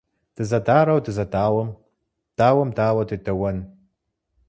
[0.35, 1.69] Дызэдарэу дызэдауэм-
[2.37, 3.57] дауэм дауэ дедэуэн?